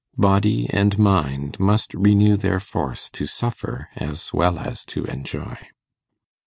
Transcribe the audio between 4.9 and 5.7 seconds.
enjoy.